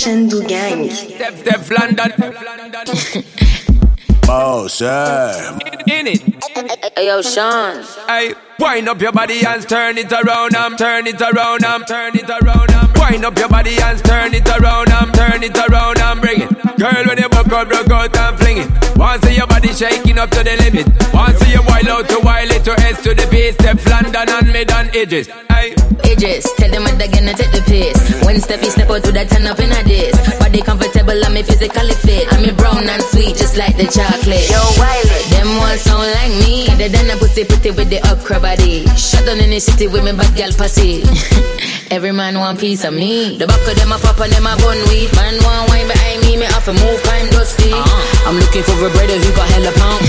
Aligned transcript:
Shendou 0.00 0.40
Gang. 0.48 0.88
Step, 0.88 1.36
step, 1.36 1.70
London. 1.70 2.10
Oh, 4.32 4.68
sir. 4.68 5.58
In 5.88 6.06
it. 6.06 6.22
Hey, 6.96 7.08
yo, 7.08 7.20
Sean. 7.20 7.84
Hey, 8.06 8.32
wind 8.60 8.88
up 8.88 9.00
your 9.00 9.10
body 9.10 9.44
and 9.44 9.68
turn 9.68 9.98
it 9.98 10.12
around, 10.12 10.54
I'm 10.54 10.76
turn 10.76 11.08
it 11.08 11.20
around, 11.20 11.64
I'm 11.64 11.84
turn 11.84 12.14
it 12.14 12.30
around, 12.30 12.70
I'm 12.70 12.92
wind 12.94 13.24
up 13.24 13.36
your 13.36 13.48
body 13.48 13.76
and 13.82 13.98
turn 14.04 14.32
it 14.32 14.48
around, 14.48 14.90
I'm 14.90 15.10
turn 15.10 15.42
it 15.42 15.58
around, 15.58 15.98
I'm 15.98 16.20
bring 16.20 16.42
it. 16.42 16.78
Girl, 16.78 17.04
when 17.06 17.18
you 17.18 17.28
buck 17.28 17.50
out, 17.50 17.68
broke 17.68 17.90
out 17.90 18.16
and 18.16 18.38
fling 18.38 18.58
it. 18.58 18.89
Want 19.70 19.78
body 19.78 19.94
shaking 19.94 20.18
up 20.18 20.30
to 20.30 20.42
the 20.42 20.56
limit. 20.66 20.86
Want 21.14 21.38
see 21.38 21.52
you 21.52 21.62
wild 21.62 21.86
out 21.86 22.08
to 22.08 22.18
wild 22.24 22.50
it 22.50 22.64
to 22.64 22.72
S 22.82 23.02
to 23.04 23.14
the 23.14 23.26
base. 23.30 23.54
Stefflon 23.56 24.12
Don 24.12 24.28
and 24.28 24.52
mid 24.52 24.70
and 24.70 24.90
edges. 24.96 25.28
Hey. 25.48 25.74
Idris, 26.10 26.50
tell 26.58 26.70
them 26.70 26.82
what 26.82 26.98
again 26.98 27.22
to 27.30 27.34
take 27.38 27.52
the 27.54 27.62
piss. 27.62 27.94
When 28.26 28.42
Steffi 28.42 28.66
step 28.66 28.90
out 28.90 29.04
to 29.04 29.12
that 29.12 29.30
turn 29.30 29.46
up 29.46 29.60
in 29.60 29.70
a 29.70 29.80
this. 29.86 30.16
Body 30.42 30.62
comfortable, 30.62 31.14
I'm 31.22 31.34
me 31.34 31.42
physically 31.42 31.94
fit. 32.02 32.26
I'm 32.34 32.42
me 32.42 32.50
brown 32.50 32.82
and 32.82 33.02
sweet, 33.14 33.36
just 33.36 33.56
like 33.56 33.76
the 33.76 33.86
chocolate. 33.86 34.42
Yo, 34.50 34.58
Wiley, 34.74 35.22
them 35.30 35.54
ones 35.62 35.86
sound 35.86 36.10
like 36.18 36.34
me. 36.42 36.66
They 36.74 36.90
done 36.90 37.10
a 37.10 37.16
pussy 37.16 37.44
pretty 37.44 37.70
with 37.70 37.90
the 37.90 38.02
okra 38.10 38.40
body. 38.40 38.90
Shut 38.98 39.22
down 39.22 39.38
in 39.38 39.50
the 39.54 39.60
city 39.60 39.86
with 39.86 40.02
me 40.02 40.10
bad 40.10 40.34
girl 40.34 40.50
pussy. 40.50 41.06
Every 41.94 42.10
man 42.10 42.38
want 42.38 42.58
piece 42.58 42.82
of 42.82 42.94
me. 42.94 43.38
The 43.38 43.46
back 43.46 43.62
of 43.66 43.74
them 43.78 43.94
a 43.94 43.98
pop 44.02 44.18
and 44.18 44.32
them 44.32 44.46
a 44.46 44.54
bun 44.58 44.78
weed. 44.90 45.14
Man 45.14 45.38
want 45.46 45.70
wine 45.70 45.86
behind 45.86 46.22
me, 46.26 46.38
me 46.38 46.46
have 46.46 46.64
to 46.66 46.74
move 46.74 47.02
kind 47.06 47.30
dusty. 47.30 47.70
Uh-huh. 47.70 47.89
I'm 48.26 48.36
looking 48.36 48.62
for 48.62 48.76
a 48.78 48.90
brother 48.90 49.18
who 49.18 49.30
got 49.34 49.48
hella 49.48 49.72
pound. 49.72 50.04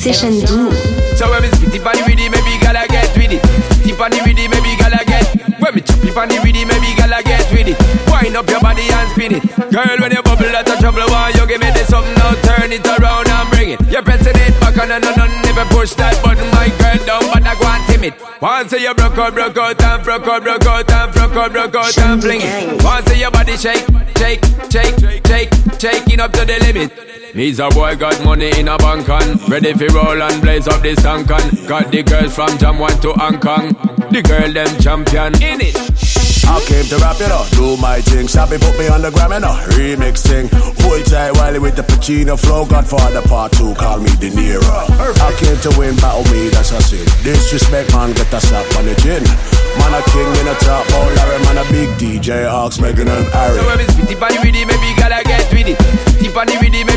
C'est 0.00 0.12
Shendou. 0.12 0.72
So 1.16 1.28
when 1.28 1.42
me 1.42 1.48
spit 1.52 1.74
it 1.76 1.84
on 1.84 1.92
the 1.92 2.02
rhythm, 2.08 2.32
maybe 2.32 2.56
gala 2.56 2.88
get 2.88 3.12
with 3.16 3.36
it. 3.36 3.42
Spit 3.76 3.92
it 3.92 4.00
on 4.00 4.10
the 4.10 4.20
rhythm, 4.24 4.48
maybe 4.48 4.72
gala 4.80 5.04
get. 5.04 5.28
When 5.60 5.74
me 5.76 5.80
chop 5.84 6.00
it 6.00 6.16
on 6.16 6.28
the 6.28 6.40
rhythm, 6.40 6.64
maybe 6.72 6.96
gala 6.96 7.20
get 7.20 7.44
with 7.52 7.68
it. 7.68 7.76
Wind 8.08 8.36
up 8.36 8.48
your 8.48 8.60
body 8.64 8.88
and 8.88 9.08
spin 9.12 9.36
it. 9.36 9.44
Girl, 9.68 9.96
when 10.00 10.12
you 10.12 10.22
bubble 10.24 10.56
out 10.56 10.68
of 10.72 10.78
trouble, 10.80 11.04
why 11.12 11.36
you 11.36 11.44
give 11.44 11.60
me 11.60 11.68
this 11.76 11.92
something 11.92 12.16
now? 12.16 12.32
Turn 12.40 12.72
it 12.72 12.86
around 12.86 13.28
and 13.28 13.48
bring 13.52 13.76
it. 13.76 13.80
You're 13.92 14.00
pressing 14.00 14.40
it 14.40 14.56
back 14.56 14.80
on 14.80 14.88
and 14.88 15.04
on, 15.04 15.20
on 15.20 15.30
never 15.44 15.68
push 15.68 15.92
that 16.00 16.16
button, 16.24 16.48
my 16.56 16.72
girl 16.80 16.96
down, 17.04 17.28
but 17.28 17.44
I 17.44 17.52
go 17.60 17.68
and 17.68 17.84
timid. 17.84 18.14
Once 18.40 18.72
you 18.72 18.94
broke 18.96 19.20
out, 19.20 19.34
broke 19.36 19.58
out 19.60 19.82
and 19.84 20.00
broke 20.00 20.24
out, 20.24 20.40
broke 20.40 20.64
out 20.64 20.88
and 20.88 21.12
broke 21.12 21.36
out, 21.36 21.52
broke 21.52 21.76
out 21.76 21.98
and 21.98 22.22
fling 22.24 22.40
it. 22.40 22.80
Once 22.80 23.12
your 23.12 23.30
body 23.30 23.56
shake, 23.60 23.84
shake, 24.16 24.40
shake, 24.72 24.96
shake, 25.28 25.52
shaking 25.76 26.20
up 26.24 26.32
to 26.32 26.48
the 26.48 26.56
limit. 26.64 27.09
Me's 27.34 27.60
a 27.60 27.68
boy 27.68 27.94
got 27.94 28.22
money 28.24 28.50
in 28.58 28.66
a 28.66 28.76
bank 28.78 29.08
and 29.08 29.48
ready 29.48 29.72
for 29.72 29.86
roll 29.94 30.20
and 30.20 30.42
blaze 30.42 30.66
up 30.66 30.82
this 30.82 31.00
tank 31.00 31.30
and 31.30 31.68
got 31.68 31.90
the 31.90 32.02
girls 32.02 32.34
from 32.34 32.58
Jamaica 32.58 33.00
to 33.02 33.12
Hong 33.12 33.38
Kong. 33.38 33.68
The 34.10 34.22
girl 34.22 34.52
them 34.52 34.80
champion 34.80 35.34
in 35.40 35.60
it. 35.62 35.76
I 36.50 36.58
came 36.66 36.82
to 36.90 36.98
rap 36.98 37.22
it 37.22 37.30
up, 37.30 37.46
do 37.54 37.76
my 37.78 38.02
thing. 38.02 38.26
Sappy 38.26 38.58
put 38.58 38.74
me 38.74 38.90
on 38.90 39.02
the 39.02 39.14
gram 39.14 39.30
and 39.30 39.46
a 39.46 39.54
remix 39.78 40.26
thing. 40.26 40.50
Hold 40.82 41.06
tight 41.06 41.30
Wiley 41.38 41.60
with 41.62 41.76
the 41.78 41.86
Pacino 41.86 42.34
flow. 42.34 42.66
Godfather 42.66 43.22
part 43.22 43.52
two, 43.52 43.70
call 43.78 44.02
me 44.02 44.10
De 44.18 44.34
Niro. 44.34 44.66
I 44.98 45.30
came 45.38 45.54
to 45.62 45.70
win, 45.78 45.94
battle 46.02 46.26
me, 46.34 46.50
that's 46.50 46.74
a 46.74 46.82
sin. 46.82 47.06
Disrespect, 47.22 47.94
man, 47.94 48.10
get 48.18 48.34
a 48.34 48.40
slap 48.42 48.66
on 48.74 48.90
the 48.90 48.98
chin. 48.98 49.22
Man, 49.78 49.94
a 49.94 50.02
king 50.10 50.26
in 50.42 50.50
a 50.50 50.56
top, 50.58 50.82
oh 50.98 51.06
Larry, 51.14 51.38
man, 51.46 51.62
a 51.62 51.64
big 51.70 51.86
DJ, 51.94 52.50
Ox, 52.50 52.82
Megan 52.82 53.06
and 53.06 53.30
Harry. 53.30 53.54
So 53.54 53.66
when 53.70 53.78
me 53.78 53.86
spit 53.86 54.10
it 54.10 54.18
on 54.18 54.34
the 54.34 54.42
rhythm, 54.42 54.66
maybe 54.66 54.90
gotta 54.98 55.22
get 55.22 55.46
with 55.54 55.70
it. 55.70 55.78
Spit 56.18 56.26
it 56.26 56.34
on 56.34 56.50
the 56.50 56.58
rhythm, 56.58 56.90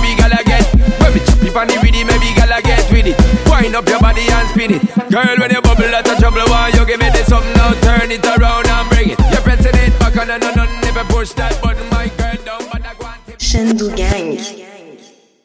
on 1.56 1.68
the 1.68 1.78
rhythm, 1.82 2.08
maybe 2.08 2.34
get 2.36 2.92
with 2.92 3.08
it. 3.08 3.18
Wind 3.50 3.76
up 3.76 3.88
your 3.88 4.00
body 4.00 4.26
and 4.30 4.48
spin 4.50 4.74
it. 4.74 4.82
Girl, 5.12 5.36
when 5.38 5.52
you 5.52 5.62
bubble 5.62 5.94
out 5.94 6.08
of 6.08 6.18
trouble, 6.18 6.46
why 6.48 6.70
you 6.74 6.86
give 6.86 7.00
me 7.00 7.10
this 7.10 7.30
now? 7.30 7.74
Turn 7.82 8.12
it 8.12 8.26
around 8.26 8.68
and 8.68 8.90
bring 8.90 9.10
it. 9.12 9.20
You're 9.32 9.42
pressing 9.42 9.76
it 9.76 9.98
back 10.00 10.18
on 10.18 10.30
and 10.30 10.44
on, 10.44 10.68
never 10.82 11.04
push 11.12 11.32
that 11.34 11.62
button, 11.62 11.88
my 11.90 12.08
girl 12.18 12.38
down, 12.46 12.62
but 12.72 12.86
I 12.86 12.94
want 13.00 13.22
it. 13.28 13.40
Shendou 13.40 13.96
Gang. 13.96 14.73